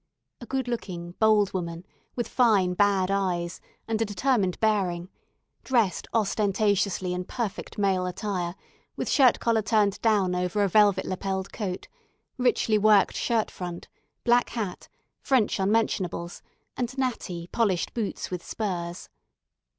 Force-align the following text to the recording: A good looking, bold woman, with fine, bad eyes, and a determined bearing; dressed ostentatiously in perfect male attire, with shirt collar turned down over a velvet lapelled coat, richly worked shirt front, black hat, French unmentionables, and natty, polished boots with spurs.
A 0.39 0.47
good 0.47 0.67
looking, 0.67 1.11
bold 1.19 1.53
woman, 1.53 1.85
with 2.15 2.27
fine, 2.27 2.73
bad 2.73 3.11
eyes, 3.11 3.61
and 3.87 4.01
a 4.01 4.03
determined 4.03 4.59
bearing; 4.59 5.09
dressed 5.63 6.07
ostentatiously 6.11 7.13
in 7.13 7.23
perfect 7.23 7.77
male 7.77 8.07
attire, 8.07 8.55
with 8.95 9.07
shirt 9.07 9.39
collar 9.39 9.61
turned 9.61 10.01
down 10.01 10.33
over 10.33 10.63
a 10.63 10.67
velvet 10.67 11.05
lapelled 11.05 11.53
coat, 11.53 11.87
richly 12.39 12.79
worked 12.79 13.15
shirt 13.15 13.51
front, 13.51 13.89
black 14.23 14.49
hat, 14.49 14.89
French 15.19 15.59
unmentionables, 15.59 16.41
and 16.75 16.97
natty, 16.97 17.45
polished 17.51 17.93
boots 17.93 18.31
with 18.31 18.43
spurs. 18.43 19.07